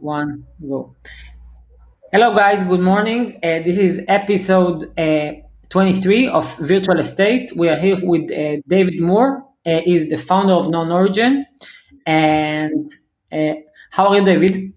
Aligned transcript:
one, 0.00 0.44
go. 0.66 0.94
Hello, 2.12 2.34
guys. 2.34 2.64
Good 2.64 2.80
morning. 2.80 3.36
Uh, 3.36 3.60
this 3.64 3.78
is 3.78 4.00
episode 4.08 4.98
uh, 4.98 5.32
23 5.68 6.28
of 6.28 6.56
Virtual 6.58 6.98
Estate. 6.98 7.52
We 7.54 7.68
are 7.68 7.78
here 7.78 7.98
with 8.02 8.30
uh, 8.30 8.60
David 8.66 9.00
Moore. 9.00 9.44
Uh, 9.64 9.80
he's 9.84 10.08
the 10.08 10.16
founder 10.16 10.54
of 10.54 10.70
Known 10.70 10.90
Origin. 10.90 11.46
And 12.06 12.90
uh, 13.32 13.54
how 13.90 14.08
are 14.08 14.18
you, 14.18 14.24
David? 14.24 14.72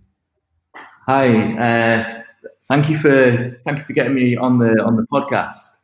Hi. 1.07 1.57
Uh, 1.57 2.23
thank 2.65 2.89
you 2.89 2.97
for 2.97 3.45
thank 3.65 3.79
you 3.79 3.85
for 3.85 3.93
getting 3.93 4.13
me 4.13 4.35
on 4.37 4.57
the 4.57 4.83
on 4.83 4.95
the 4.95 5.05
podcast. 5.11 5.83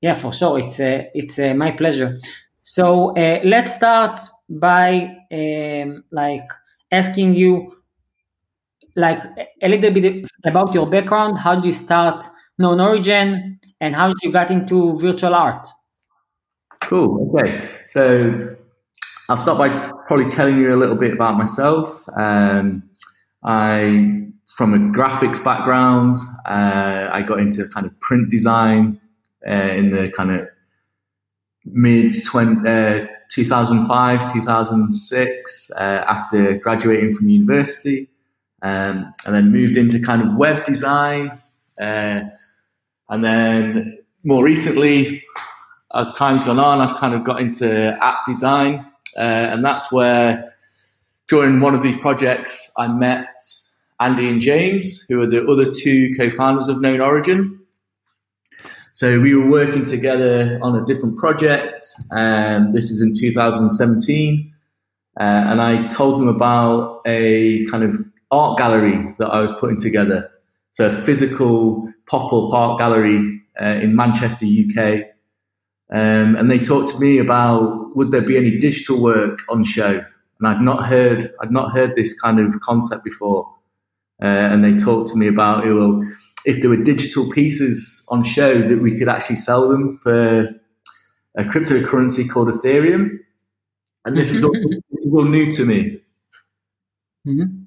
Yeah, 0.00 0.14
for 0.14 0.32
sure. 0.32 0.58
It's 0.58 0.80
uh, 0.80 1.04
it's 1.14 1.38
uh, 1.38 1.54
my 1.54 1.70
pleasure. 1.70 2.18
So 2.62 3.16
uh, 3.16 3.40
let's 3.44 3.74
start 3.74 4.20
by 4.48 5.16
um, 5.32 6.04
like 6.10 6.48
asking 6.90 7.34
you 7.34 7.81
like 8.96 9.18
a 9.62 9.68
little 9.68 9.90
bit 9.90 10.26
about 10.44 10.74
your 10.74 10.88
background. 10.88 11.38
How 11.38 11.54
did 11.54 11.64
you 11.64 11.72
start 11.72 12.24
Known 12.58 12.80
Origin, 12.80 13.58
and 13.80 13.96
how 13.96 14.08
did 14.08 14.16
you 14.22 14.32
get 14.32 14.50
into 14.50 14.98
virtual 14.98 15.34
art? 15.34 15.68
Cool. 16.80 17.30
Okay. 17.34 17.66
So 17.86 18.56
I'll 19.28 19.36
start 19.36 19.58
by 19.58 19.90
probably 20.06 20.26
telling 20.26 20.58
you 20.58 20.74
a 20.74 20.76
little 20.76 20.96
bit 20.96 21.12
about 21.12 21.36
myself. 21.36 22.06
Um, 22.16 22.82
I, 23.44 24.26
from 24.46 24.74
a 24.74 24.78
graphics 24.78 25.42
background, 25.42 26.16
uh, 26.46 27.08
I 27.10 27.22
got 27.22 27.40
into 27.40 27.66
kind 27.68 27.86
of 27.86 27.98
print 28.00 28.30
design 28.30 29.00
uh, 29.48 29.72
in 29.76 29.90
the 29.90 30.10
kind 30.10 30.30
of 30.32 30.48
mid 31.64 32.12
20, 32.24 32.68
uh, 32.68 33.06
2005, 33.30 34.32
2006, 34.32 35.70
uh, 35.72 35.80
after 35.80 36.58
graduating 36.58 37.14
from 37.14 37.28
university, 37.28 38.08
um, 38.62 39.12
and 39.26 39.34
then 39.34 39.50
moved 39.50 39.76
into 39.76 40.00
kind 40.00 40.22
of 40.22 40.34
web 40.36 40.64
design. 40.64 41.40
Uh, 41.80 42.22
and 43.10 43.24
then 43.24 43.98
more 44.24 44.44
recently, 44.44 45.24
as 45.94 46.12
time's 46.12 46.44
gone 46.44 46.58
on, 46.58 46.80
I've 46.80 46.96
kind 46.96 47.14
of 47.14 47.24
got 47.24 47.40
into 47.40 47.96
app 48.00 48.24
design. 48.24 48.86
Uh, 49.16 49.50
and 49.52 49.64
that's 49.64 49.92
where, 49.92 50.52
during 51.28 51.60
one 51.60 51.74
of 51.74 51.82
these 51.82 51.96
projects, 51.96 52.72
I 52.78 52.88
met 52.88 53.26
Andy 54.00 54.28
and 54.28 54.40
James, 54.40 55.04
who 55.08 55.20
are 55.20 55.26
the 55.26 55.44
other 55.46 55.66
two 55.66 56.14
co 56.16 56.30
founders 56.30 56.68
of 56.68 56.80
Known 56.80 57.00
Origin. 57.00 57.58
So 58.92 59.20
we 59.20 59.34
were 59.34 59.48
working 59.48 59.84
together 59.84 60.58
on 60.62 60.76
a 60.76 60.84
different 60.84 61.16
project. 61.16 61.82
Um, 62.12 62.72
this 62.72 62.90
is 62.90 63.00
in 63.00 63.12
2017. 63.18 64.52
Uh, 65.18 65.22
and 65.22 65.60
I 65.60 65.86
told 65.88 66.20
them 66.20 66.28
about 66.28 67.00
a 67.06 67.64
kind 67.66 67.84
of 67.84 67.98
art 68.32 68.58
gallery 68.58 69.14
that 69.18 69.28
I 69.28 69.40
was 69.40 69.52
putting 69.52 69.76
together. 69.76 70.30
So 70.70 70.88
a 70.88 70.90
physical 70.90 71.88
pop-up 72.06 72.52
art 72.52 72.78
gallery 72.78 73.40
uh, 73.60 73.78
in 73.80 73.94
Manchester, 73.94 74.46
UK. 74.46 75.02
Um, 75.94 76.36
and 76.36 76.50
they 76.50 76.58
talked 76.58 76.88
to 76.88 76.98
me 76.98 77.18
about 77.18 77.94
would 77.94 78.10
there 78.10 78.22
be 78.22 78.36
any 78.38 78.56
digital 78.56 79.00
work 79.00 79.40
on 79.48 79.62
show? 79.62 80.02
And 80.40 80.48
I'd 80.48 80.62
not 80.62 80.86
heard 80.86 81.28
I'd 81.40 81.52
not 81.52 81.72
heard 81.72 81.94
this 81.94 82.18
kind 82.18 82.40
of 82.40 82.58
concept 82.60 83.04
before. 83.04 83.46
Uh, 84.22 84.26
and 84.26 84.64
they 84.64 84.74
talked 84.74 85.10
to 85.10 85.16
me 85.16 85.26
about 85.28 85.66
it. 85.66 85.74
Well, 85.74 86.02
if 86.46 86.60
there 86.60 86.70
were 86.70 86.82
digital 86.82 87.30
pieces 87.30 88.04
on 88.08 88.24
show 88.24 88.66
that 88.66 88.80
we 88.80 88.98
could 88.98 89.08
actually 89.08 89.36
sell 89.36 89.68
them 89.68 89.98
for 89.98 90.48
a 91.36 91.44
cryptocurrency 91.44 92.28
called 92.28 92.48
Ethereum. 92.48 93.18
And 94.04 94.16
this 94.16 94.32
was 94.32 94.44
all, 94.44 94.56
all 95.12 95.24
new 95.24 95.50
to 95.52 95.64
me. 95.64 96.00
Mm-hmm. 97.26 97.64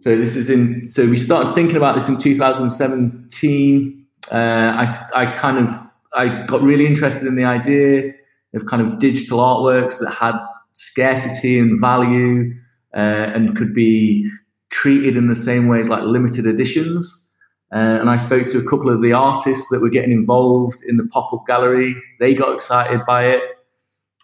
So 0.00 0.16
this 0.16 0.36
is 0.36 0.48
in. 0.48 0.88
So 0.90 1.06
we 1.06 1.16
started 1.16 1.52
thinking 1.52 1.76
about 1.76 1.94
this 1.94 2.08
in 2.08 2.16
2017. 2.16 4.06
Uh, 4.30 4.34
I 4.34 5.06
I 5.14 5.26
kind 5.36 5.58
of 5.58 5.72
I 6.14 6.44
got 6.46 6.62
really 6.62 6.86
interested 6.86 7.26
in 7.26 7.34
the 7.34 7.44
idea 7.44 8.12
of 8.54 8.66
kind 8.66 8.80
of 8.80 8.98
digital 8.98 9.38
artworks 9.38 9.98
that 10.00 10.10
had 10.10 10.34
scarcity 10.74 11.58
and 11.58 11.78
value 11.80 12.54
uh, 12.96 13.32
and 13.34 13.56
could 13.56 13.74
be 13.74 14.30
treated 14.70 15.16
in 15.16 15.28
the 15.28 15.36
same 15.36 15.68
way 15.68 15.80
as 15.80 15.88
like 15.88 16.02
limited 16.02 16.46
editions. 16.46 17.26
Uh, 17.74 17.98
and 18.00 18.08
I 18.08 18.16
spoke 18.16 18.46
to 18.48 18.58
a 18.58 18.64
couple 18.64 18.88
of 18.88 19.02
the 19.02 19.12
artists 19.12 19.68
that 19.70 19.80
were 19.80 19.90
getting 19.90 20.12
involved 20.12 20.82
in 20.86 20.96
the 20.96 21.04
pop 21.04 21.32
up 21.32 21.44
gallery. 21.46 21.94
They 22.18 22.32
got 22.32 22.54
excited 22.54 23.00
by 23.06 23.24
it. 23.26 23.42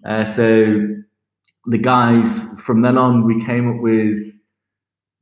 Uh, 0.05 0.25
so 0.25 0.87
the 1.67 1.79
guys, 1.79 2.43
from 2.61 2.81
then 2.81 2.97
on, 2.97 3.25
we 3.27 3.45
came 3.45 3.69
up 3.69 3.83
with 3.83 4.19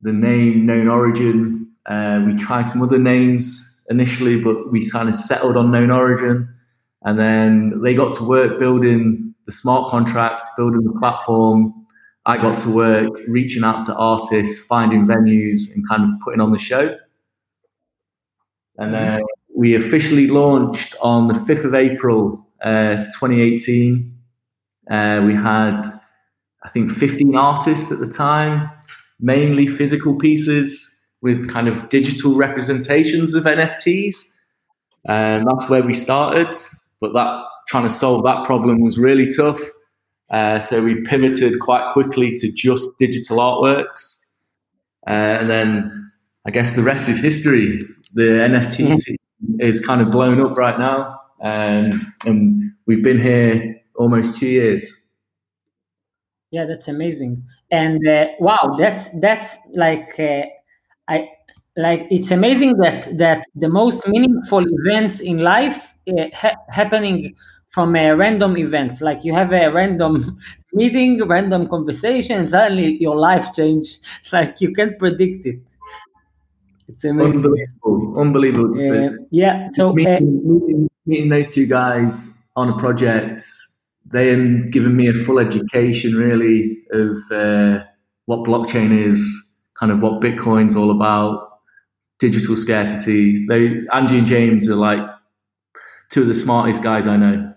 the 0.03 0.13
name 0.13 0.65
Known 0.65 0.87
Origin. 0.87 1.67
Uh, 1.85 2.21
we 2.25 2.35
tried 2.35 2.69
some 2.69 2.81
other 2.81 2.99
names 2.99 3.81
initially, 3.89 4.39
but 4.39 4.71
we 4.71 4.89
kind 4.89 5.09
of 5.09 5.15
settled 5.15 5.57
on 5.57 5.71
Known 5.71 5.91
Origin. 5.91 6.47
And 7.03 7.19
then 7.19 7.81
they 7.81 7.93
got 7.93 8.13
to 8.15 8.23
work 8.23 8.59
building 8.59 9.33
the 9.45 9.51
smart 9.51 9.89
contract, 9.89 10.47
building 10.55 10.83
the 10.83 10.97
platform. 10.99 11.73
I 12.25 12.37
got 12.37 12.57
to 12.59 12.69
work 12.69 13.09
reaching 13.27 13.63
out 13.63 13.85
to 13.85 13.95
artists, 13.95 14.65
finding 14.65 15.05
venues, 15.05 15.73
and 15.73 15.87
kind 15.87 16.03
of 16.03 16.09
putting 16.21 16.39
on 16.39 16.51
the 16.51 16.59
show. 16.59 16.95
And 18.77 18.95
uh, 18.95 19.19
we 19.55 19.75
officially 19.75 20.27
launched 20.27 20.95
on 21.01 21.27
the 21.27 21.33
5th 21.33 21.65
of 21.65 21.75
April, 21.75 22.47
uh, 22.61 22.95
2018. 23.19 24.17
Uh, 24.89 25.21
we 25.25 25.33
had, 25.33 25.85
I 26.63 26.69
think, 26.69 26.89
15 26.89 27.35
artists 27.35 27.91
at 27.91 27.99
the 27.99 28.07
time, 28.07 28.69
mainly 29.23 29.65
physical 29.65 30.15
pieces 30.17 30.89
with 31.21 31.49
kind 31.49 31.67
of 31.67 31.89
digital 31.89 32.35
representations 32.35 33.33
of 33.33 33.45
NFTs. 33.45 34.15
And 35.05 35.47
that's 35.47 35.69
where 35.69 35.81
we 35.81 35.93
started. 35.93 36.53
But 37.01 37.13
that 37.13 37.43
trying 37.67 37.83
to 37.83 37.89
solve 37.89 38.23
that 38.23 38.45
problem 38.45 38.81
was 38.81 38.97
really 38.97 39.27
tough. 39.35 39.59
Uh, 40.29 40.59
so 40.59 40.83
we 40.83 41.01
pivoted 41.01 41.59
quite 41.59 41.91
quickly 41.93 42.33
to 42.33 42.51
just 42.51 42.89
digital 42.99 43.37
artworks. 43.37 44.31
Uh, 45.07 45.39
and 45.39 45.49
then 45.49 46.11
I 46.45 46.51
guess 46.51 46.75
the 46.75 46.83
rest 46.83 47.09
is 47.09 47.21
history 47.21 47.79
the 48.13 48.21
NFT 48.21 48.87
mm-hmm. 48.87 49.59
is 49.59 49.79
kind 49.79 50.01
of 50.01 50.11
blown 50.11 50.39
up 50.39 50.57
right 50.57 50.77
now, 50.77 51.19
um, 51.41 52.13
and 52.25 52.61
we've 52.85 53.03
been 53.03 53.19
here 53.19 53.81
almost 53.95 54.39
two 54.39 54.47
years. 54.47 55.05
Yeah, 56.51 56.65
that's 56.65 56.87
amazing, 56.87 57.43
and 57.73 58.07
uh, 58.07 58.27
wow, 58.39 58.75
that's 58.77 59.09
that's 59.19 59.57
like 59.73 60.19
uh, 60.19 60.43
I 61.07 61.29
like 61.75 62.05
it's 62.11 62.29
amazing 62.29 62.77
that 62.77 63.17
that 63.17 63.43
the 63.55 63.69
most 63.69 64.07
meaningful 64.07 64.63
events 64.79 65.19
in 65.19 65.39
life 65.39 65.89
uh, 66.07 66.25
ha- 66.33 66.61
happening 66.69 67.35
from 67.69 67.95
a 67.95 68.15
random 68.15 68.55
events 68.57 69.01
like 69.01 69.23
you 69.23 69.33
have 69.33 69.51
a 69.51 69.71
random 69.71 70.37
meeting 70.73 71.27
random 71.27 71.67
conversation 71.67 72.37
and 72.37 72.49
suddenly 72.49 73.01
your 73.01 73.17
life 73.17 73.51
change 73.51 73.97
like 74.31 74.61
you 74.61 74.71
can't 74.71 74.99
predict 74.99 75.47
it 75.47 75.59
it's 76.87 77.03
amazing. 77.05 77.37
Unbelievable. 77.37 78.19
Unbelievable. 78.19 78.73
Uh, 78.75 79.09
yeah. 79.31 79.69
So 79.73 79.93
meeting, 79.93 80.13
uh, 80.15 80.19
meeting, 80.21 80.89
meeting, 81.05 81.29
those 81.29 81.47
two 81.49 81.65
guys 81.65 82.43
on 82.55 82.69
a 82.69 82.77
project, 82.77 83.41
they 84.05 84.29
have 84.29 84.71
given 84.71 84.95
me 84.95 85.07
a 85.07 85.13
full 85.13 85.39
education 85.39 86.15
really 86.15 86.77
of 86.91 87.17
uh, 87.31 87.83
what 88.25 88.41
blockchain 88.47 88.97
is, 89.07 89.59
kind 89.79 89.91
of 89.91 90.01
what 90.01 90.21
Bitcoin's 90.21 90.75
all 90.75 90.91
about, 90.91 91.59
digital 92.19 92.55
scarcity. 92.57 93.45
They 93.47 93.83
Andy 93.93 94.17
and 94.19 94.27
James 94.27 94.69
are 94.69 94.75
like 94.75 95.01
two 96.09 96.21
of 96.21 96.27
the 96.27 96.33
smartest 96.33 96.83
guys 96.83 97.07
I 97.07 97.17
know. 97.17 97.53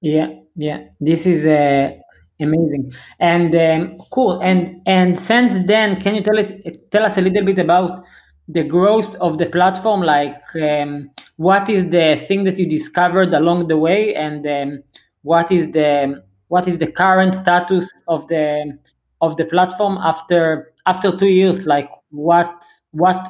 Yeah, 0.00 0.40
yeah. 0.54 0.88
This 1.00 1.26
is 1.26 1.46
a 1.46 2.00
Amazing 2.38 2.92
and 3.18 3.54
um, 3.56 3.98
cool. 4.12 4.40
And 4.42 4.82
and 4.84 5.18
since 5.18 5.58
then, 5.66 5.98
can 5.98 6.14
you 6.14 6.20
tell 6.22 6.36
it 6.36 6.90
tell 6.90 7.02
us 7.06 7.16
a 7.16 7.22
little 7.22 7.42
bit 7.46 7.58
about 7.58 8.04
the 8.48 8.64
growth 8.64 9.14
of 9.16 9.38
the 9.38 9.46
platform? 9.46 10.02
Like, 10.02 10.42
um, 10.54 11.10
what 11.36 11.68
is 11.68 11.90
the 11.90 12.16
thing 12.26 12.44
that 12.44 12.58
you 12.58 12.68
discovered 12.68 13.32
along 13.32 13.68
the 13.68 13.76
way, 13.76 14.14
and 14.14 14.46
um, 14.46 14.82
what 15.22 15.50
is 15.50 15.72
the 15.72 16.22
what 16.48 16.68
is 16.68 16.78
the 16.78 16.90
current 16.90 17.34
status 17.34 17.90
of 18.08 18.28
the 18.28 18.78
of 19.20 19.36
the 19.36 19.44
platform 19.44 19.98
after 19.98 20.72
after 20.86 21.16
two 21.16 21.28
years? 21.28 21.66
Like, 21.66 21.90
what 22.10 22.64
what 22.92 23.28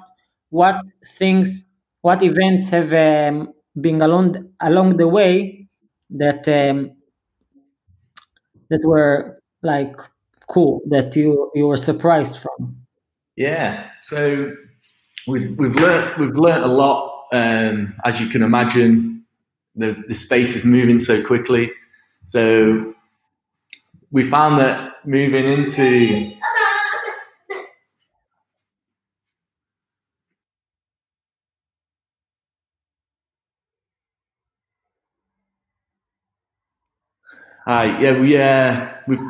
what 0.51 0.81
things 1.19 1.65
what 2.03 2.23
events 2.23 2.69
have 2.69 2.93
um, 2.93 3.53
been 3.81 4.01
along 4.03 4.51
along 4.61 4.97
the 4.97 5.09
way 5.09 5.69
that 6.11 6.47
um, 6.49 6.93
that 8.71 8.85
were 8.85 9.41
like 9.63 9.95
cool 10.49 10.83
that 10.89 11.17
you 11.17 11.51
you 11.55 11.67
were 11.67 11.77
surprised 11.77 12.39
from? 12.39 12.77
Yeah, 13.37 13.91
so 14.03 14.51
we've 15.27 15.57
we've 15.59 15.75
learned 15.77 16.19
we've 16.19 16.37
learned 16.37 16.65
a 16.65 16.69
lot. 16.69 17.25
Um, 17.33 17.95
as 18.05 18.21
you 18.21 18.29
can 18.29 18.43
imagine, 18.43 19.25
the 19.75 19.97
the 20.07 20.15
space 20.15 20.55
is 20.55 20.65
moving 20.65 21.01
so 21.01 21.25
quickly. 21.25 21.73
So 22.25 22.95
we 24.11 24.23
found 24.23 24.59
that 24.59 24.95
moving 25.05 25.47
into 25.47 26.33
Hi, 37.67 37.99
yeah, 38.01 38.13
we 38.21 38.39
uh, 38.39 38.89
we've 39.09 39.21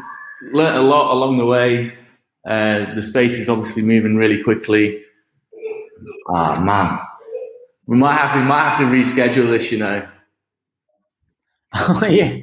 learnt 0.52 0.76
a 0.76 0.82
lot 0.82 1.10
along 1.10 1.38
the 1.38 1.46
way. 1.46 1.96
Uh, 2.46 2.94
the 2.94 3.02
space 3.02 3.38
is 3.38 3.48
obviously 3.48 3.82
moving 3.82 4.14
really 4.16 4.43
quickly. 4.43 5.06
Ah, 6.28 6.60
man, 6.60 6.98
we 7.87 7.96
might 7.96 8.14
have 8.14 8.37
we 8.40 8.46
might 8.46 8.69
have 8.69 8.78
to 8.78 8.84
reschedule 8.84 9.50
this. 9.50 9.72
You 9.72 9.78
know, 9.78 10.08
Oh 11.75 12.04
yeah. 12.08 12.38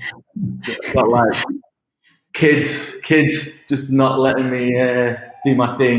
got 0.94 1.10
like 1.10 1.44
kids, 2.34 3.02
kids 3.02 3.60
just 3.70 3.92
not 3.92 4.20
letting 4.20 4.50
me 4.50 4.80
uh, 4.80 5.16
do 5.44 5.56
my 5.56 5.78
thing. 5.78 5.92